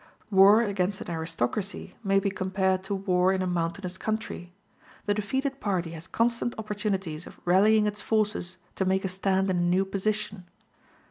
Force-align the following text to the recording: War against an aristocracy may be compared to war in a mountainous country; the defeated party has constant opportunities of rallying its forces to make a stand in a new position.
War 0.31 0.63
against 0.63 0.99
an 1.01 1.11
aristocracy 1.11 1.95
may 2.03 2.19
be 2.19 2.31
compared 2.31 2.81
to 2.85 2.95
war 2.95 3.31
in 3.31 3.43
a 3.43 3.45
mountainous 3.45 3.99
country; 3.99 4.51
the 5.05 5.13
defeated 5.13 5.59
party 5.59 5.91
has 5.91 6.07
constant 6.07 6.55
opportunities 6.57 7.27
of 7.27 7.39
rallying 7.45 7.85
its 7.85 8.01
forces 8.01 8.57
to 8.77 8.85
make 8.85 9.05
a 9.05 9.07
stand 9.07 9.51
in 9.51 9.57
a 9.57 9.61
new 9.61 9.85
position. 9.85 10.47